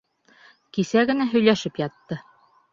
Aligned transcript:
Кисә 0.77 1.05
генә 1.13 1.29
һөйләшеп 1.35 1.81
ятты. 1.87 2.21